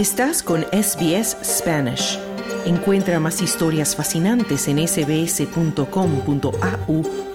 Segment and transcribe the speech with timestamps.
[0.00, 2.18] Estás con SBS Spanish.
[2.64, 5.82] Encuentra más historias fascinantes en sbs.com.au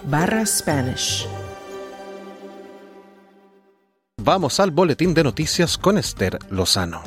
[0.05, 1.27] barra Spanish.
[4.19, 7.03] Vamos al boletín de noticias con Esther Lozano.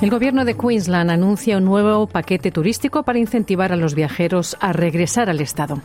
[0.00, 4.72] El gobierno de Queensland anuncia un nuevo paquete turístico para incentivar a los viajeros a
[4.72, 5.82] regresar al Estado.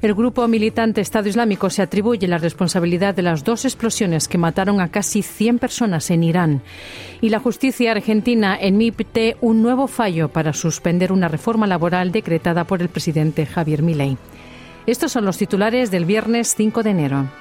[0.00, 4.80] El grupo militante Estado Islámico se atribuye la responsabilidad de las dos explosiones que mataron
[4.80, 6.62] a casi 100 personas en Irán.
[7.20, 12.80] Y la justicia argentina emite un nuevo fallo para suspender una reforma laboral decretada por
[12.80, 14.16] el presidente Javier Milei.
[14.86, 17.39] Estos son los titulares del viernes 5 de enero.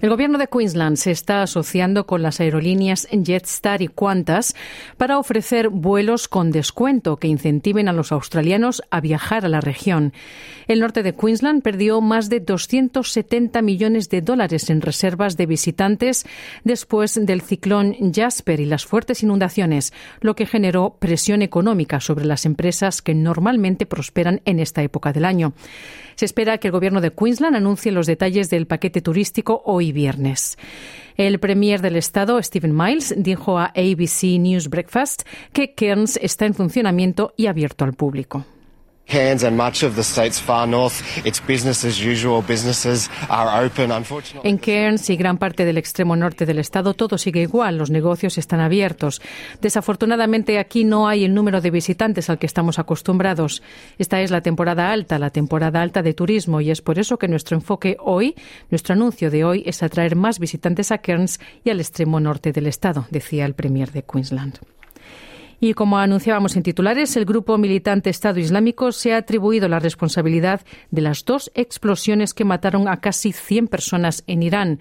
[0.00, 4.54] El gobierno de Queensland se está asociando con las aerolíneas Jetstar y Qantas
[4.96, 10.14] para ofrecer vuelos con descuento que incentiven a los australianos a viajar a la región.
[10.68, 16.24] El norte de Queensland perdió más de 270 millones de dólares en reservas de visitantes
[16.64, 22.46] después del ciclón Jasper y las fuertes inundaciones, lo que generó presión económica sobre las
[22.46, 25.52] empresas que normalmente prosperan en esta época del año.
[26.14, 30.58] Se espera que el gobierno de Queensland anuncie los detalles del paquete turístico hoy viernes.
[31.16, 36.54] El premier del estado, Stephen Miles, dijo a ABC News Breakfast que Cairns está en
[36.54, 38.46] funcionamiento y abierto al público.
[44.44, 48.38] En Cairns y gran parte del extremo norte del estado todo sigue igual, los negocios
[48.38, 49.20] están abiertos.
[49.60, 53.62] Desafortunadamente aquí no hay el número de visitantes al que estamos acostumbrados.
[53.98, 57.26] Esta es la temporada alta, la temporada alta de turismo y es por eso que
[57.26, 58.36] nuestro enfoque hoy,
[58.70, 62.68] nuestro anuncio de hoy es atraer más visitantes a Cairns y al extremo norte del
[62.68, 64.60] estado, decía el premier de Queensland.
[65.60, 70.62] Y como anunciábamos en titulares, el grupo militante Estado Islámico se ha atribuido la responsabilidad
[70.90, 74.80] de las dos explosiones que mataron a casi 100 personas en Irán.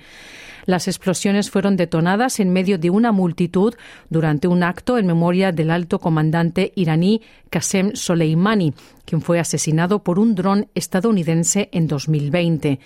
[0.69, 3.73] Las explosiones fueron detonadas en medio de una multitud
[4.11, 10.19] durante un acto en memoria del alto comandante iraní Qasem Soleimani, quien fue asesinado por
[10.19, 12.79] un dron estadounidense en 2020.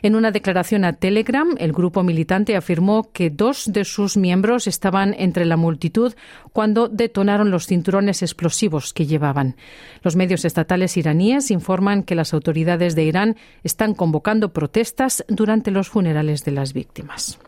[0.00, 5.14] En una declaración a Telegram, el grupo militante afirmó que dos de sus miembros estaban
[5.18, 6.14] entre la multitud
[6.52, 9.56] cuando detonaron los cinturones explosivos que llevaban.
[10.02, 15.88] Los medios estatales iraníes informan que las autoridades de Irán están convocando protestas durante los
[15.88, 17.17] funerales de las víctimas.
[17.18, 17.47] us.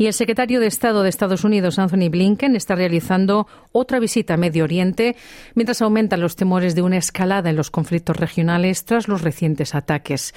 [0.00, 4.36] Y el secretario de Estado de Estados Unidos, Anthony Blinken, está realizando otra visita a
[4.38, 5.14] Medio Oriente
[5.54, 10.32] mientras aumentan los temores de una escalada en los conflictos regionales tras los recientes ataques.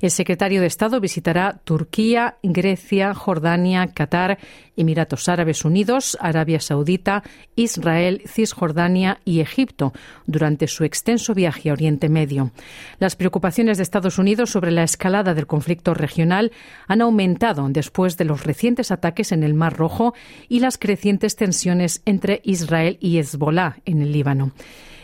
[0.00, 4.38] El secretario de Estado visitará Turquía, Grecia, Jordania, Qatar,
[4.76, 7.24] Emiratos Árabes Unidos, Arabia Saudita,
[7.56, 9.92] Israel, Cisjordania y Egipto
[10.26, 12.52] durante su extenso viaje a Oriente Medio.
[13.00, 16.52] Las preocupaciones de Estados Unidos sobre la escalada del conflicto regional
[16.86, 20.14] han aumentado después de los recientes ataques en el Mar Rojo
[20.48, 24.52] y las crecientes tensiones entre Israel y Hezbollah en el Líbano.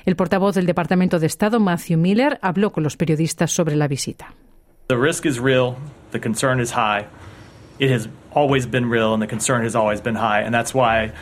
[0.04, 4.34] El portavoz del Departamento de Estado, Matthew Miller, habló con los periodistas sobre la visita.
[4.88, 5.76] The risk is real,
[6.12, 7.06] the concern is high.
[7.78, 11.12] It has always been real and the concern has always been high and that's why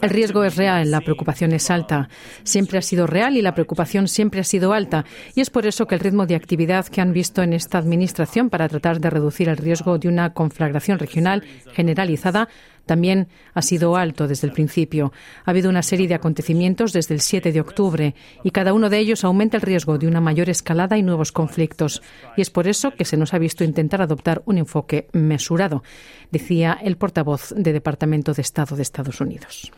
[0.00, 2.08] el riesgo es real, la preocupación es alta.
[2.44, 5.04] Siempre ha sido real y la preocupación siempre ha sido alta.
[5.34, 8.48] Y es por eso que el ritmo de actividad que han visto en esta administración
[8.48, 12.48] para tratar de reducir el riesgo de una conflagración regional generalizada
[12.90, 15.12] también ha sido alto desde el principio.
[15.44, 18.98] Ha habido una serie de acontecimientos desde el 7 de octubre y cada uno de
[18.98, 22.02] ellos aumenta el riesgo de una mayor escalada y nuevos conflictos.
[22.36, 25.84] Y es por eso que se nos ha visto intentar adoptar un enfoque mesurado,
[26.32, 29.70] decía el portavoz del Departamento de Estado de Estados Unidos.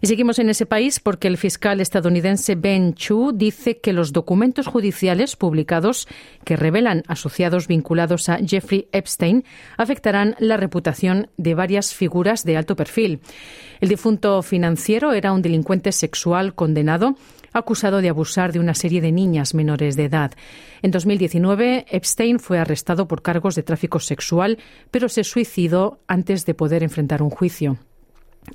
[0.00, 4.66] Y seguimos en ese país porque el fiscal estadounidense Ben Chu dice que los documentos
[4.66, 6.06] judiciales publicados
[6.44, 9.44] que revelan asociados vinculados a Jeffrey Epstein
[9.76, 13.20] afectarán la reputación de varias figuras de alto perfil.
[13.80, 17.16] El difunto financiero era un delincuente sexual condenado
[17.52, 20.32] acusado de abusar de una serie de niñas menores de edad.
[20.82, 24.58] En 2019, Epstein fue arrestado por cargos de tráfico sexual,
[24.90, 27.78] pero se suicidó antes de poder enfrentar un juicio.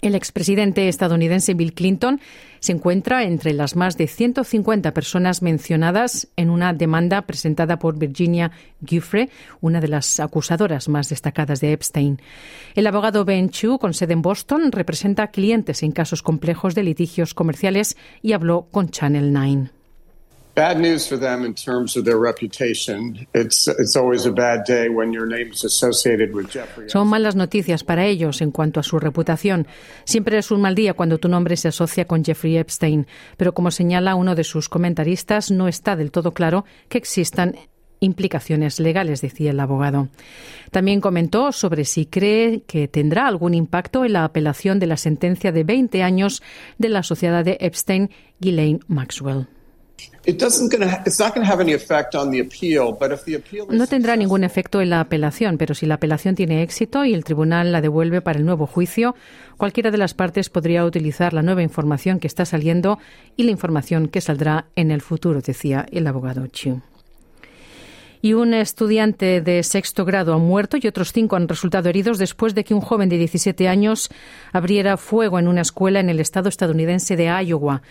[0.01, 2.19] El expresidente estadounidense Bill Clinton
[2.59, 8.51] se encuentra entre las más de 150 personas mencionadas en una demanda presentada por Virginia
[8.85, 9.29] Giuffre,
[9.61, 12.21] una de las acusadoras más destacadas de Epstein.
[12.75, 17.33] El abogado Ben Chu, con sede en Boston, representa clientes en casos complejos de litigios
[17.33, 19.82] comerciales y habló con Channel 9.
[20.55, 23.25] Bad news for them in terms of their reputation.
[23.33, 26.89] It's it's always a bad day when your name is associated with Jeffrey.
[26.89, 29.65] Son malas noticias para ellos en cuanto a su reputación.
[30.03, 33.71] Siempre es un mal día cuando tu nombre se asocia con Jeffrey Epstein, pero como
[33.71, 37.55] señala uno de sus comentaristas, no está del todo claro que existan
[37.99, 40.09] implicaciones legales, decía el abogado.
[40.69, 45.51] También comentó sobre si cree que tendrá algún impacto en la apelación de la sentencia
[45.51, 46.43] de 20 años
[46.77, 49.47] de la sociedad de Epstein, Ghislaine Maxwell.
[53.69, 57.23] No tendrá ningún efecto en la apelación, pero si la apelación tiene éxito y el
[57.23, 59.15] tribunal la devuelve para el nuevo juicio,
[59.57, 62.99] cualquiera de las partes podría utilizar la nueva información que está saliendo
[63.35, 66.81] y la información que saldrá en el futuro, decía el abogado Chiu
[68.23, 72.55] y un estudiante de sexto grado ha muerto y otros cinco han resultado heridos después
[72.55, 74.09] de que un joven de 17 años
[74.53, 77.81] abriera fuego en una escuela en el estado estadounidense de Iowa.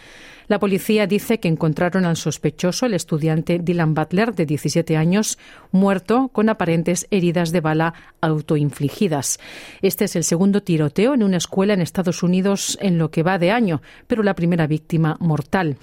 [0.49, 5.39] La policía dice que encontraron al sospechoso, el estudiante Dylan Butler, de 17 años,
[5.71, 7.93] muerto con aparentes heridas de bala
[8.23, 9.39] autoinfligidas.
[9.83, 13.39] Este es el segundo tiroteo en una escuela en Estados Unidos en lo que va
[13.39, 15.77] de año, pero la primera víctima mortal.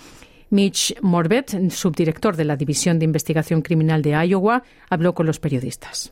[0.49, 6.11] Mitch Morbett, subdirector de la División de Investigación Criminal de Iowa, habló con los periodistas.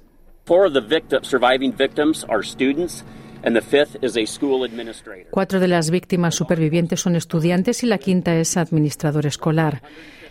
[5.32, 9.82] Cuatro de las víctimas supervivientes son estudiantes y la quinta es administrador escolar.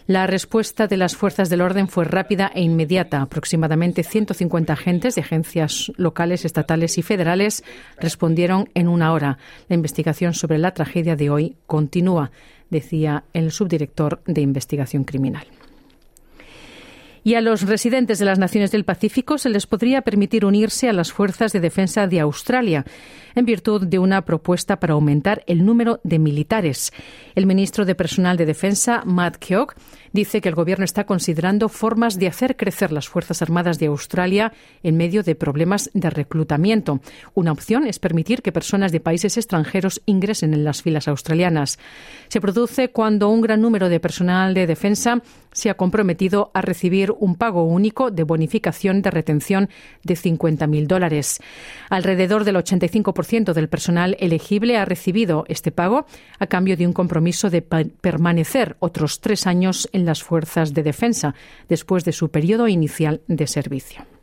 [0.06, 3.22] La respuesta de las fuerzas del orden fue rápida e inmediata.
[3.22, 7.64] Aproximadamente 150 agentes de agencias locales, estatales y federales
[7.98, 9.38] respondieron en una hora.
[9.68, 12.30] La investigación sobre la tragedia de hoy continúa
[12.70, 15.46] decía el subdirector de investigación criminal.
[17.26, 20.92] Y a los residentes de las naciones del Pacífico se les podría permitir unirse a
[20.92, 22.84] las fuerzas de defensa de Australia
[23.34, 26.92] en virtud de una propuesta para aumentar el número de militares.
[27.34, 29.74] El ministro de Personal de Defensa, Matt Keogh,
[30.16, 34.52] dice que el gobierno está considerando formas de hacer crecer las Fuerzas Armadas de Australia
[34.82, 37.00] en medio de problemas de reclutamiento.
[37.34, 41.78] Una opción es permitir que personas de países extranjeros ingresen en las filas australianas.
[42.28, 45.22] Se produce cuando un gran número de personal de defensa
[45.52, 49.68] se ha comprometido a recibir un pago único de bonificación de retención
[50.02, 51.40] de 50.000 dólares.
[51.90, 56.06] Alrededor del 85% del personal elegible ha recibido este pago
[56.38, 61.34] a cambio de un compromiso de permanecer otros tres años en las fuerzas de defensa
[61.68, 64.15] después de su periodo inicial de servicio.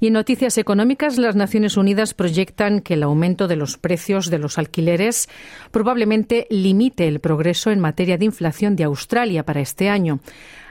[0.00, 4.38] Y en noticias económicas, las Naciones Unidas proyectan que el aumento de los precios de
[4.38, 5.28] los alquileres
[5.70, 10.20] probablemente limite el progreso en materia de inflación de Australia para este año.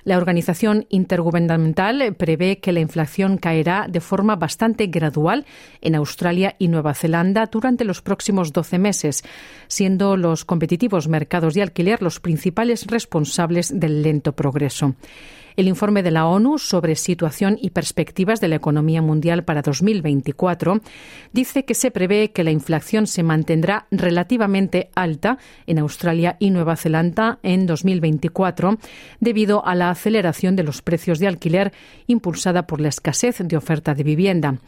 [0.04, 5.46] La organización intergubernamental prevé que la inflación caerá de forma bastante gradual
[5.82, 9.24] en Australia y Nueva Zelanda durante los próximos 12 meses,
[9.68, 14.96] siendo los competitivos mercados de alquiler los principales responsables del lento progreso.
[15.60, 20.80] El informe de la ONU sobre situación y perspectivas de la economía mundial para 2024
[21.34, 26.78] dice que se prevé que la inflación se mantendrá relativamente alta en Australia y Nueva
[26.78, 28.78] Zelanda en 2024
[29.20, 31.74] debido a la aceleración de los precios de alquiler
[32.08, 34.60] impulsada por la escasez de oferta de vivienda.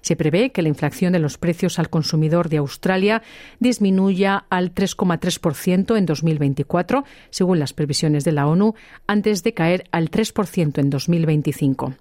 [0.00, 3.22] Se prevé que la inflación de los precios al consumidor de Australia
[3.58, 8.74] disminuya al 3,3% en 2024, según las previsiones de la ONU,
[9.06, 11.94] antes de caer al 3% en 2025.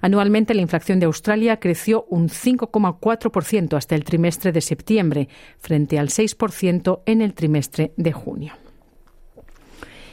[0.00, 6.08] Anualmente la inflación de Australia creció un 5,4% hasta el trimestre de septiembre, frente al
[6.08, 8.52] 6% en el trimestre de junio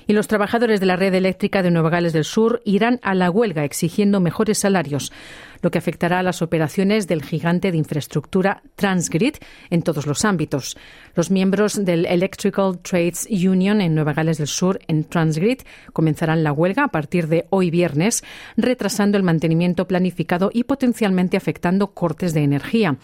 [0.08, 3.30] y los trabajadores de la red eléctrica de Nueva Gales del Sur irán a la
[3.30, 5.12] huelga exigiendo mejores salarios,
[5.62, 9.36] lo que afectará a las operaciones del gigante de infraestructura Transgrid
[9.70, 10.78] en todos los ámbitos.
[11.16, 15.62] Los miembros del Electrical Trades Union en Nueva Gales del Sur, en Transgrid,
[15.94, 18.24] comenzarán la huelga a partir de hoy viernes,
[18.58, 22.98] retrasando el mantenimiento planificado y potencialmente afectando cortes de energía.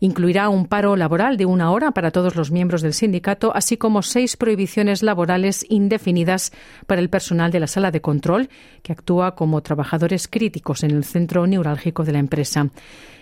[0.00, 4.02] Incluirá un paro laboral de una hora para todos los miembros del sindicato, así como
[4.02, 6.52] seis prohibiciones laborales indefinidas
[6.86, 8.48] para el personal de la sala de control,
[8.82, 12.68] que actúa como trabajadores críticos en el centro neurálgico de la empresa.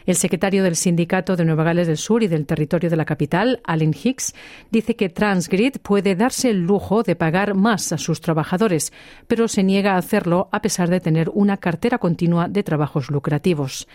[0.05, 3.61] El secretario del Sindicato de Nueva Gales del Sur y del territorio de la capital,
[3.65, 4.35] Allen Hicks,
[4.71, 8.93] dice que Transgrid puede darse el lujo de pagar más a sus trabajadores,
[9.29, 13.87] pero se niega a hacerlo a pesar de tener una cartera continua de trabajos lucrativos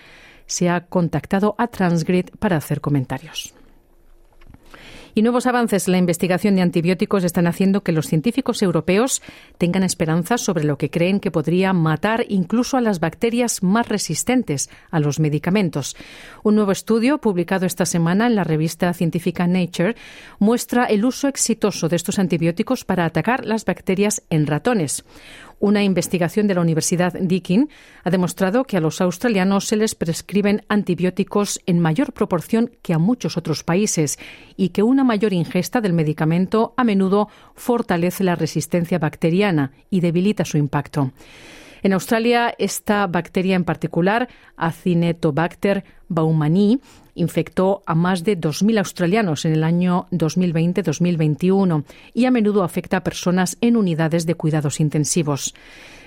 [0.47, 3.53] se ha contactado a Transgrid para hacer comentarios.
[5.17, 9.23] Y nuevos avances en la investigación de antibióticos están haciendo que los científicos europeos
[9.57, 14.69] tengan esperanzas sobre lo que creen que podría matar incluso a las bacterias más resistentes
[14.91, 15.95] a los medicamentos.
[16.43, 19.95] Un nuevo estudio publicado esta semana en la revista científica Nature
[20.37, 25.03] muestra el uso exitoso de estos antibióticos para atacar las bacterias en ratones.
[25.59, 27.69] Una investigación de la Universidad Deakin
[28.03, 32.99] ha demostrado que a los australianos se les prescriben antibióticos en mayor proporción que a
[32.99, 34.19] muchos otros países
[34.55, 40.45] y que una mayor ingesta del medicamento a menudo fortalece la resistencia bacteriana y debilita
[40.45, 41.11] su impacto.
[41.83, 46.79] En Australia, esta bacteria en particular, Acinetobacter baumannii,
[47.15, 53.03] infectó a más de 2.000 australianos en el año 2020-2021 y a menudo afecta a
[53.03, 55.53] personas en unidades de cuidados intensivos.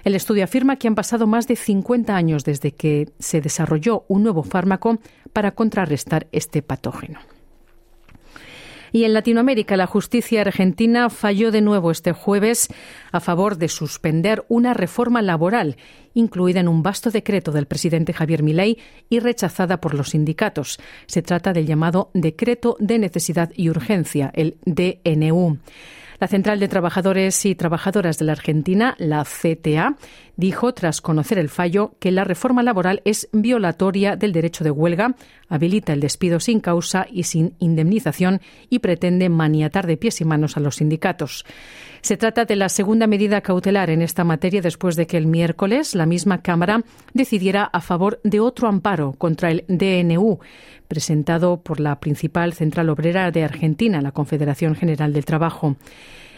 [0.04, 4.22] El estudio afirma que han pasado más de 50 años desde que se desarrolló un
[4.22, 4.98] nuevo fármaco
[5.32, 7.20] para contrarrestar este patógeno.
[8.92, 12.68] Y en Latinoamérica, la justicia argentina falló de nuevo este jueves
[13.12, 15.76] a favor de suspender una reforma laboral
[16.14, 18.78] incluida en un vasto decreto del presidente Javier Milei
[19.08, 20.78] y rechazada por los sindicatos.
[21.06, 25.58] Se trata del llamado Decreto de Necesidad y Urgencia, el DNU.
[26.18, 29.96] La Central de Trabajadores y Trabajadoras de la Argentina, la CTA,
[30.40, 35.14] dijo, tras conocer el fallo, que la reforma laboral es violatoria del derecho de huelga,
[35.48, 40.56] habilita el despido sin causa y sin indemnización y pretende maniatar de pies y manos
[40.56, 41.44] a los sindicatos.
[42.00, 45.94] Se trata de la segunda medida cautelar en esta materia después de que el miércoles
[45.94, 46.82] la misma Cámara
[47.12, 50.38] decidiera a favor de otro amparo contra el DNU,
[50.88, 55.76] presentado por la principal central obrera de Argentina, la Confederación General del Trabajo.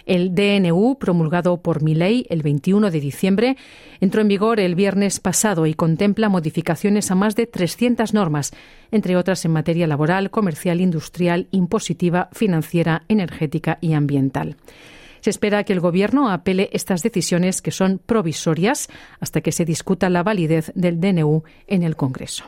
[0.06, 3.56] El DNU, promulgado por Milei el 21 de diciembre,
[4.00, 8.52] entró en vigor el viernes pasado y contempla modificaciones a más de 300 normas,
[8.90, 14.56] entre otras en materia laboral, comercial, industrial, impositiva, financiera, energética y ambiental.
[15.20, 18.88] Se espera que el Gobierno apele estas decisiones que son provisorias
[19.20, 22.44] hasta que se discuta la validez del DNU en el Congreso.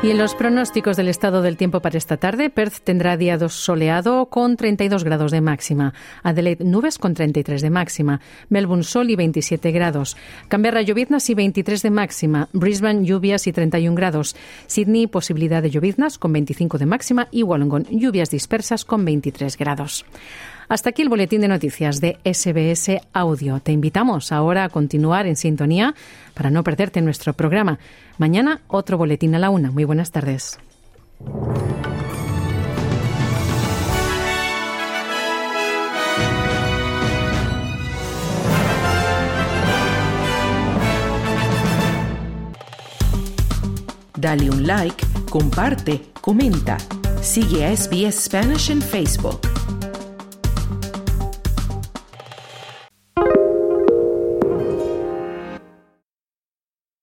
[0.00, 4.26] Y en los pronósticos del estado del tiempo para esta tarde, Perth tendrá día soleado
[4.26, 9.72] con 32 grados de máxima, Adelaide nubes con 33 de máxima, Melbourne sol y 27
[9.72, 14.36] grados, Canberra lloviznas y 23 de máxima, Brisbane lluvias y 31 grados,
[14.68, 17.28] Sydney posibilidad de lloviznas con 25 de máxima.
[17.32, 20.04] Y Wollongong lluvias dispersas con 23 grados.
[20.68, 23.58] Hasta aquí el boletín de noticias de SBS Audio.
[23.60, 25.94] Te invitamos ahora a continuar en sintonía
[26.34, 27.78] para no perderte nuestro programa.
[28.18, 29.70] Mañana otro boletín a la una.
[29.70, 30.58] Muy buenas tardes.
[44.18, 46.76] Dale un like, comparte, comenta.
[47.22, 49.57] Sigue a SBS Spanish en Facebook.